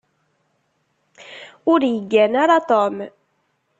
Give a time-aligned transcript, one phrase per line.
[1.71, 2.95] Ur yeggan ara Tom.